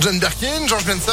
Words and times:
John 0.00 0.18
Birkin, 0.18 0.66
George 0.66 0.86
Benson. 0.86 1.12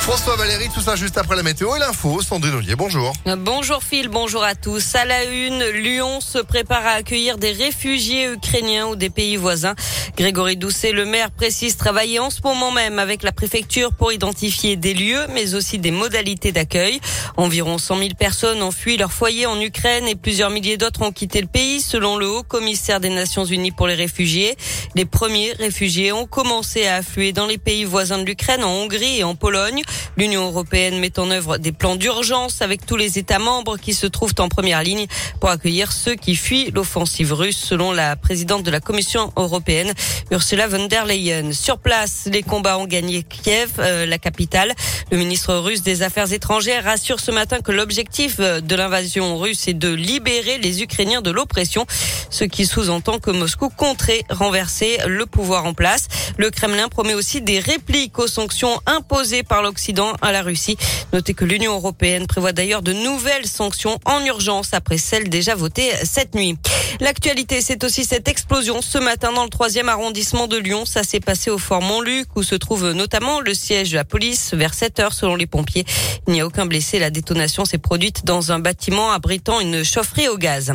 François 0.00 0.36
Valéry, 0.36 0.70
tout 0.74 0.80
ça 0.80 0.96
juste 0.96 1.18
après 1.18 1.36
la 1.36 1.42
météo 1.42 1.76
et 1.76 1.78
l'info. 1.78 2.22
Sandrine 2.22 2.54
Ollier, 2.54 2.74
bonjour. 2.76 3.12
Bonjour 3.26 3.82
Phil, 3.82 4.08
bonjour 4.08 4.42
à 4.42 4.54
tous. 4.54 4.94
À 4.94 5.04
la 5.04 5.24
une, 5.24 5.62
Lyon 5.64 6.20
se 6.20 6.38
prépare 6.38 6.86
à 6.86 6.92
accueillir 6.92 7.36
des 7.36 7.52
réfugiés 7.52 8.26
ukrainiens 8.32 8.86
ou 8.86 8.96
des 8.96 9.10
pays 9.10 9.36
voisins. 9.36 9.74
Grégory 10.16 10.56
Doucet, 10.56 10.92
le 10.92 11.04
maire, 11.04 11.30
précise 11.30 11.76
travailler 11.76 12.20
en 12.20 12.30
ce 12.30 12.40
moment 12.42 12.72
même 12.72 12.98
avec 12.98 13.22
la 13.22 13.32
préfecture 13.32 13.92
pour 13.92 14.10
identifier 14.10 14.76
des 14.76 14.94
lieux, 14.94 15.26
mais 15.34 15.54
aussi 15.54 15.78
des 15.78 15.90
modalités 15.90 16.52
d'accueil. 16.52 17.00
Environ 17.36 17.76
100 17.76 17.98
000 17.98 18.08
personnes 18.18 18.62
ont 18.62 18.72
fui 18.72 18.96
leur 18.96 19.12
foyer 19.12 19.44
en 19.44 19.60
Ukraine 19.60 20.08
et 20.08 20.14
plusieurs 20.14 20.48
milliers 20.48 20.78
d'autres 20.78 21.02
ont 21.02 21.12
quitté 21.12 21.42
le 21.42 21.46
pays, 21.46 21.82
selon 21.82 22.16
le 22.16 22.26
haut 22.26 22.42
commissaire 22.42 22.98
des 22.98 23.10
Nations 23.10 23.44
Unies 23.44 23.72
pour 23.72 23.86
les 23.86 23.94
réfugiés. 23.94 24.56
Les 24.98 25.04
premiers 25.04 25.52
réfugiés 25.52 26.10
ont 26.10 26.26
commencé 26.26 26.88
à 26.88 26.96
affluer 26.96 27.30
dans 27.30 27.46
les 27.46 27.56
pays 27.56 27.84
voisins 27.84 28.18
de 28.18 28.24
l'Ukraine, 28.24 28.64
en 28.64 28.72
Hongrie 28.72 29.18
et 29.18 29.22
en 29.22 29.36
Pologne. 29.36 29.80
L'Union 30.16 30.46
européenne 30.46 30.98
met 30.98 31.20
en 31.20 31.30
œuvre 31.30 31.56
des 31.56 31.70
plans 31.70 31.94
d'urgence 31.94 32.62
avec 32.62 32.84
tous 32.84 32.96
les 32.96 33.16
États 33.16 33.38
membres 33.38 33.76
qui 33.76 33.94
se 33.94 34.08
trouvent 34.08 34.34
en 34.40 34.48
première 34.48 34.82
ligne 34.82 35.06
pour 35.40 35.50
accueillir 35.50 35.92
ceux 35.92 36.16
qui 36.16 36.34
fuient 36.34 36.72
l'offensive 36.72 37.32
russe, 37.32 37.56
selon 37.56 37.92
la 37.92 38.16
présidente 38.16 38.64
de 38.64 38.72
la 38.72 38.80
Commission 38.80 39.32
européenne, 39.36 39.94
Ursula 40.32 40.66
von 40.66 40.86
der 40.86 41.06
Leyen. 41.06 41.52
Sur 41.52 41.78
place, 41.78 42.28
les 42.32 42.42
combats 42.42 42.76
ont 42.76 42.86
gagné 42.86 43.22
Kiev, 43.22 43.74
euh, 43.78 44.04
la 44.04 44.18
capitale. 44.18 44.74
Le 45.12 45.16
ministre 45.16 45.54
russe 45.54 45.82
des 45.82 46.02
Affaires 46.02 46.32
étrangères 46.32 46.82
rassure 46.82 47.20
ce 47.20 47.30
matin 47.30 47.60
que 47.60 47.70
l'objectif 47.70 48.38
euh, 48.40 48.60
de 48.60 48.74
l'invasion 48.74 49.38
russe 49.38 49.68
est 49.68 49.74
de 49.74 49.94
libérer 49.94 50.58
les 50.58 50.82
Ukrainiens 50.82 51.22
de 51.22 51.30
l'oppression, 51.30 51.86
ce 52.30 52.42
qui 52.42 52.66
sous-entend 52.66 53.20
que 53.20 53.30
Moscou 53.30 53.68
compterait 53.68 54.24
renverser 54.28 54.87
le 55.06 55.26
pouvoir 55.26 55.66
en 55.66 55.74
place. 55.74 56.08
Le 56.36 56.50
Kremlin 56.50 56.88
promet 56.88 57.14
aussi 57.14 57.42
des 57.42 57.60
répliques 57.60 58.18
aux 58.18 58.26
sanctions 58.26 58.80
imposées 58.86 59.42
par 59.42 59.62
l'Occident 59.62 60.14
à 60.22 60.32
la 60.32 60.42
Russie. 60.42 60.76
Notez 61.12 61.34
que 61.34 61.44
l'Union 61.44 61.74
européenne 61.74 62.26
prévoit 62.26 62.52
d'ailleurs 62.52 62.82
de 62.82 62.92
nouvelles 62.92 63.46
sanctions 63.46 63.98
en 64.04 64.24
urgence 64.24 64.72
après 64.72 64.98
celles 64.98 65.28
déjà 65.28 65.54
votées 65.54 65.90
cette 66.04 66.34
nuit. 66.34 66.56
L'actualité, 67.00 67.60
c'est 67.60 67.84
aussi 67.84 68.04
cette 68.04 68.28
explosion 68.28 68.80
ce 68.82 68.98
matin 68.98 69.32
dans 69.32 69.44
le 69.44 69.50
troisième 69.50 69.88
arrondissement 69.88 70.46
de 70.46 70.56
Lyon. 70.56 70.84
Ça 70.84 71.02
s'est 71.02 71.20
passé 71.20 71.50
au 71.50 71.58
Fort 71.58 71.82
Montluc 71.82 72.28
où 72.36 72.42
se 72.42 72.54
trouve 72.54 72.92
notamment 72.92 73.40
le 73.40 73.54
siège 73.54 73.90
de 73.90 73.96
la 73.96 74.04
police 74.04 74.54
vers 74.54 74.74
7 74.74 75.00
heures 75.00 75.12
selon 75.12 75.36
les 75.36 75.46
pompiers. 75.46 75.84
Il 76.26 76.32
n'y 76.32 76.40
a 76.40 76.46
aucun 76.46 76.66
blessé. 76.66 76.98
La 76.98 77.10
détonation 77.10 77.64
s'est 77.64 77.78
produite 77.78 78.24
dans 78.24 78.52
un 78.52 78.58
bâtiment 78.58 79.10
abritant 79.12 79.60
une 79.60 79.84
chaufferie 79.84 80.28
au 80.28 80.36
gaz. 80.36 80.72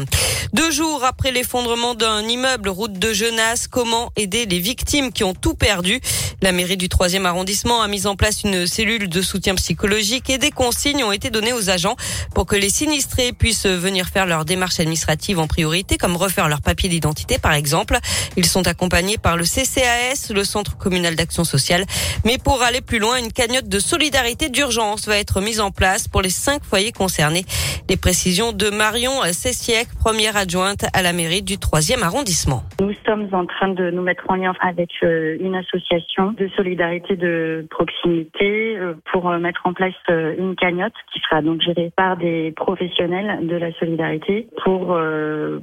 Deux 0.53 0.71
jours 0.71 1.03
après 1.03 1.31
l'effondrement 1.31 1.95
d'un 1.95 2.21
immeuble 2.21 2.69
route 2.69 2.93
de 2.93 3.13
Genasse, 3.13 3.67
comment 3.67 3.92
aider 4.15 4.45
les 4.45 4.59
victimes 4.59 5.11
qui 5.11 5.23
ont 5.23 5.33
tout 5.33 5.55
perdu 5.55 5.99
La 6.41 6.51
mairie 6.51 6.77
du 6.77 6.89
troisième 6.89 7.25
arrondissement 7.25 7.81
a 7.81 7.87
mis 7.87 8.07
en 8.07 8.15
place 8.15 8.43
une 8.43 8.67
cellule 8.67 9.09
de 9.09 9.21
soutien 9.21 9.55
psychologique 9.55 10.29
et 10.29 10.37
des 10.37 10.51
consignes 10.51 11.03
ont 11.03 11.11
été 11.11 11.29
données 11.29 11.53
aux 11.53 11.69
agents 11.69 11.95
pour 12.33 12.45
que 12.45 12.55
les 12.55 12.69
sinistrés 12.69 13.33
puissent 13.33 13.65
venir 13.65 14.07
faire 14.07 14.25
leurs 14.25 14.45
démarches 14.45 14.79
administratives 14.79 15.39
en 15.39 15.47
priorité, 15.47 15.97
comme 15.97 16.15
refaire 16.15 16.47
leur 16.47 16.61
papier 16.61 16.89
d'identité 16.89 17.37
par 17.39 17.53
exemple. 17.53 17.97
Ils 18.37 18.45
sont 18.45 18.67
accompagnés 18.67 19.17
par 19.17 19.37
le 19.37 19.43
CCAS, 19.43 20.33
le 20.33 20.43
Centre 20.43 20.77
communal 20.77 21.15
d'action 21.15 21.43
sociale. 21.43 21.85
Mais 22.25 22.37
pour 22.37 22.61
aller 22.61 22.81
plus 22.81 22.99
loin, 22.99 23.17
une 23.17 23.31
cagnotte 23.31 23.67
de 23.67 23.79
solidarité 23.79 24.49
d'urgence 24.49 25.07
va 25.07 25.17
être 25.17 25.41
mise 25.41 25.59
en 25.59 25.71
place 25.71 26.07
pour 26.07 26.21
les 26.21 26.29
cinq 26.29 26.63
foyers 26.63 26.91
concernés. 26.91 27.45
Les 27.89 27.97
précisions 27.97 28.51
de 28.51 28.69
Marion 28.69 29.11
Sessiec, 29.31 29.87
première 29.99 30.37
adjointe 30.37 30.85
à 30.93 31.01
la 31.01 31.13
mairie 31.13 31.41
du 31.41 31.57
3e 31.57 32.01
arrondissement. 32.01 32.63
Nous 32.79 32.93
sommes 33.05 33.27
en 33.33 33.45
train 33.45 33.69
de 33.69 33.82
nous 33.91 34.01
mettre 34.01 34.25
en 34.29 34.35
lien 34.35 34.53
avec 34.61 34.89
euh, 35.03 35.37
une 35.39 35.55
association 35.55 36.31
de 36.31 36.47
solidarité 36.49 37.15
de 37.15 37.65
proximité 37.69 38.77
euh, 38.77 38.93
pour 39.11 39.29
euh, 39.29 39.39
mettre 39.39 39.61
en 39.65 39.73
place 39.73 39.93
une 40.09 40.55
cagnotte 40.55 40.93
qui 41.11 41.19
sera 41.19 41.41
donc 41.41 41.61
gérée 41.61 41.91
par 41.95 42.17
des 42.17 42.51
professionnels 42.55 43.47
de 43.47 43.55
la 43.55 43.71
solidarité 43.73 44.47
pour 44.63 44.97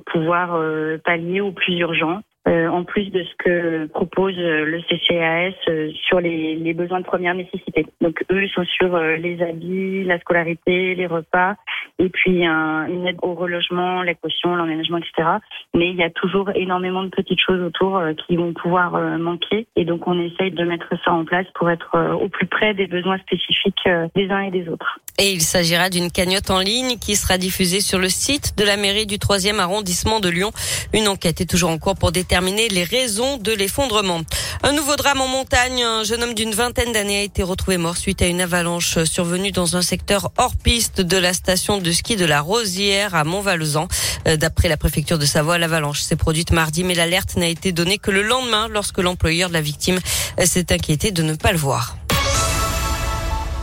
pouvoir 0.06 0.59
pallier 1.05 1.41
au 1.41 1.53
plus 1.53 1.78
urgent 1.78 2.21
en 2.70 2.84
plus 2.84 3.10
de 3.10 3.25
ce 3.25 3.34
que 3.38 3.86
propose 3.86 4.34
euh, 4.38 4.64
le 4.64 4.81
CCAS 4.82 5.54
euh, 5.69 5.91
sur 6.06 6.20
les, 6.20 6.75
besoins 6.75 7.00
de 7.00 7.04
première 7.04 7.34
nécessité. 7.34 7.84
Donc 8.00 8.25
eux 8.31 8.47
sont 8.48 8.64
sur 8.64 8.97
les 8.97 9.42
habits, 9.42 10.04
la 10.04 10.19
scolarité, 10.20 10.94
les 10.94 11.06
repas, 11.06 11.56
et 11.98 12.08
puis 12.08 12.47
un, 12.47 12.86
une 12.86 13.06
aide 13.06 13.19
au 13.22 13.34
relogement, 13.34 14.03
la 14.03 14.14
caution, 14.14 14.54
l'emménagement, 14.54 14.98
etc. 14.98 15.28
Mais 15.75 15.91
il 15.91 15.97
y 15.97 16.03
a 16.03 16.10
toujours 16.10 16.50
énormément 16.54 17.03
de 17.03 17.08
petites 17.08 17.41
choses 17.41 17.60
autour 17.60 18.00
qui 18.26 18.36
vont 18.36 18.53
pouvoir 18.53 18.92
manquer, 19.19 19.66
et 19.75 19.84
donc 19.84 20.06
on 20.06 20.19
essaye 20.20 20.52
de 20.52 20.64
mettre 20.64 20.88
ça 21.04 21.12
en 21.12 21.25
place 21.25 21.47
pour 21.54 21.70
être 21.70 22.16
au 22.22 22.28
plus 22.28 22.47
près 22.47 22.72
des 22.72 22.87
besoins 22.87 23.19
spécifiques 23.19 23.88
des 24.14 24.31
uns 24.31 24.42
et 24.42 24.50
des 24.50 24.69
autres. 24.69 25.00
Et 25.19 25.32
il 25.32 25.42
s'agira 25.42 25.91
d'une 25.91 26.10
cagnotte 26.10 26.50
en 26.50 26.60
ligne 26.60 26.97
qui 26.98 27.16
sera 27.16 27.37
diffusée 27.37 27.81
sur 27.81 27.98
le 27.98 28.08
site 28.08 28.56
de 28.56 28.64
la 28.64 28.76
mairie 28.76 29.06
du 29.06 29.16
3e 29.16 29.58
arrondissement 29.58 30.20
de 30.20 30.28
Lyon. 30.28 30.50
Une 30.94 31.08
enquête 31.08 31.41
est 31.41 31.50
toujours 31.50 31.70
en 31.70 31.78
cours 31.78 31.97
pour 31.97 32.12
déterminer 32.12 32.59
les 32.69 32.84
raisons 32.84 33.37
de 33.37 33.53
l'effondrement. 33.53 34.21
Un 34.62 34.72
nouveau 34.72 34.97
drame 34.97 35.21
en 35.21 35.28
montagne. 35.28 35.82
Un 35.82 36.04
jeune 36.04 36.22
homme 36.22 36.34
d'une 36.34 36.53
vingtaine 36.53 36.93
d'années 36.93 37.21
a 37.21 37.22
été 37.22 37.43
retrouvé 37.43 37.76
mort 37.76 37.97
suite 37.97 38.22
à 38.22 38.26
une 38.26 38.41
avalanche 38.41 39.03
survenue 39.04 39.53
dans 39.53 39.76
un 39.76 39.82
secteur 39.82 40.31
hors 40.37 40.56
piste 40.56 41.00
de 41.00 41.16
la 41.16 41.32
station 41.32 41.78
de 41.78 41.93
ski 41.93 42.16
de 42.16 42.25
la 42.25 42.41
Rosière 42.41 43.15
à 43.15 43.25
Montvalezan. 43.25 43.88
Euh, 44.28 44.37
d'après 44.37 44.69
la 44.69 44.76
préfecture 44.76 45.19
de 45.19 45.26
Savoie, 45.26 45.59
l'avalanche 45.59 46.00
s'est 46.00 46.16
produite 46.16 46.53
mardi, 46.53 46.84
mais 46.84 46.94
l'alerte 46.94 47.37
n'a 47.37 47.49
été 47.49 47.72
donnée 47.72 47.99
que 47.99 48.10
le 48.10 48.22
lendemain 48.22 48.69
lorsque 48.69 48.99
l'employeur 48.99 49.49
de 49.49 49.54
la 49.54 49.60
victime 49.60 49.99
s'est 50.44 50.72
inquiété 50.72 51.10
de 51.10 51.22
ne 51.22 51.34
pas 51.34 51.53
le 51.53 51.59
voir. 51.59 51.97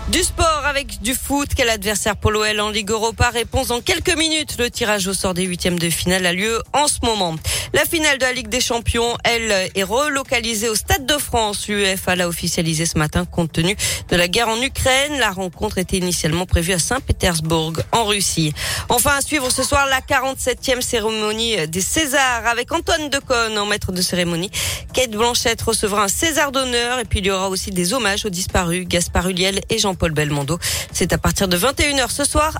Du 0.10 0.24
sport 0.24 0.57
avec 0.68 1.02
du 1.02 1.14
foot. 1.14 1.50
Quel 1.56 1.70
adversaire 1.70 2.18
pour 2.18 2.32
l'OL 2.32 2.60
en 2.60 2.70
Ligue 2.70 2.92
Europa? 2.92 3.30
Réponse 3.30 3.72
en 3.72 3.80
quelques 3.80 4.16
minutes. 4.18 4.58
Le 4.60 4.70
tirage 4.70 5.08
au 5.08 5.14
sort 5.14 5.34
des 5.34 5.44
huitièmes 5.44 5.80
de 5.80 5.90
finale 5.90 6.26
a 6.26 6.34
lieu 6.34 6.62
en 6.74 6.88
ce 6.88 6.98
moment. 7.04 7.36
La 7.74 7.86
finale 7.86 8.18
de 8.18 8.24
la 8.24 8.34
Ligue 8.34 8.50
des 8.50 8.60
Champions, 8.60 9.18
elle, 9.24 9.52
est 9.74 9.84
relocalisée 9.84 10.70
au 10.70 10.76
Stade 10.76 11.06
de 11.06 11.18
France. 11.18 11.68
L'UEFA 11.68 12.16
l'a 12.16 12.28
officialisé 12.28 12.86
ce 12.86 12.98
matin 12.98 13.26
compte 13.26 13.52
tenu 13.52 13.76
de 14.10 14.16
la 14.16 14.28
guerre 14.28 14.50
en 14.50 14.62
Ukraine. 14.62 15.18
La 15.20 15.32
rencontre 15.32 15.78
était 15.78 15.98
initialement 15.98 16.46
prévue 16.46 16.74
à 16.74 16.80
Saint-Pétersbourg, 16.80 17.74
en 17.92 18.06
Russie. 18.06 18.54
Enfin, 18.90 19.12
à 19.18 19.22
suivre 19.22 19.50
ce 19.50 19.64
soir 19.64 19.88
la 19.88 20.02
47e 20.02 20.82
cérémonie 20.82 21.68
des 21.68 21.82
Césars 21.82 22.46
avec 22.46 22.74
Antoine 22.74 23.10
Decaune 23.10 23.58
en 23.58 23.66
maître 23.66 23.92
de 23.92 24.02
cérémonie. 24.02 24.52
Kate 24.94 25.12
Blanchette 25.12 25.62
recevra 25.62 26.04
un 26.04 26.08
César 26.08 26.52
d'honneur 26.52 27.00
et 27.00 27.06
puis 27.06 27.20
il 27.20 27.26
y 27.26 27.32
aura 27.32 27.50
aussi 27.50 27.72
des 27.72 27.94
hommages 27.94 28.26
aux 28.26 28.30
disparus 28.30 28.86
Gaspard 28.88 29.30
Huliel 29.30 29.62
et 29.70 29.78
Jean-Paul 29.78 30.12
Belmondo. 30.12 30.57
C'est 30.92 31.14
à 31.14 31.18
partir 31.18 31.48
de 31.48 31.58
21h 31.58 32.10
ce 32.10 32.24
soir. 32.24 32.54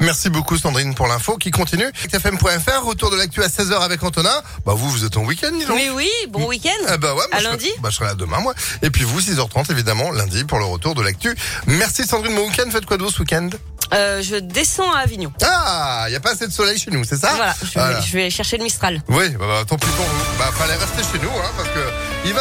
Merci 0.00 0.30
beaucoup 0.30 0.58
Sandrine 0.58 0.94
pour 0.94 1.06
l'info 1.06 1.36
qui 1.36 1.50
continue. 1.50 1.90
FM.fr, 2.12 2.84
retour 2.84 3.10
de 3.10 3.16
l'actu 3.16 3.42
à 3.42 3.48
16h 3.48 3.80
avec 3.80 4.02
Antonin. 4.02 4.42
Bah 4.66 4.74
vous, 4.74 4.90
vous 4.90 5.04
êtes 5.04 5.16
en 5.16 5.24
week-end, 5.24 5.50
dis 5.58 5.64
donc. 5.64 5.76
Oui, 5.76 5.90
oui, 5.94 6.10
bon 6.28 6.46
week-end. 6.46 6.70
Ah 6.88 6.96
bah 6.98 7.14
ouais, 7.14 7.22
à 7.32 7.40
lundi. 7.40 7.70
bah 7.80 7.88
je 7.90 7.96
serai 7.96 8.06
là 8.06 8.14
demain, 8.14 8.40
moi. 8.40 8.54
Et 8.82 8.90
puis 8.90 9.04
vous, 9.04 9.20
6h30 9.20 9.70
évidemment, 9.70 10.10
lundi 10.10 10.44
pour 10.44 10.58
le 10.58 10.64
retour 10.64 10.94
de 10.94 11.02
l'actu. 11.02 11.34
Merci 11.66 12.06
Sandrine, 12.06 12.34
bon 12.34 12.46
week-end. 12.48 12.70
Faites 12.70 12.86
quoi 12.86 12.96
de 12.96 13.08
ce 13.08 13.20
week-end? 13.20 13.48
Euh, 13.92 14.22
je 14.22 14.36
descends 14.36 14.90
à 14.92 15.00
Avignon. 15.00 15.32
Ah, 15.42 16.04
il 16.08 16.10
n'y 16.10 16.16
a 16.16 16.20
pas 16.20 16.32
assez 16.32 16.46
de 16.46 16.52
soleil 16.52 16.78
chez 16.78 16.90
nous, 16.90 17.04
c'est 17.04 17.16
ça? 17.16 17.32
Voilà, 17.34 17.54
je 17.62 17.78
vais, 17.78 18.02
je 18.02 18.12
vais 18.12 18.30
chercher 18.30 18.56
le 18.56 18.64
Mistral. 18.64 19.02
Oui, 19.08 19.28
bah, 19.30 19.44
bah 19.46 19.62
tant 19.66 19.76
pis 19.76 19.86
pour 19.86 20.04
vous. 20.04 20.38
Bah 20.38 20.50
fallait 20.52 20.74
rester 20.74 21.02
chez 21.02 21.22
nous, 21.22 21.28
hein, 21.30 21.50
parce 21.56 21.68
que 21.68 21.80
il 22.24 22.32
va 22.32 22.32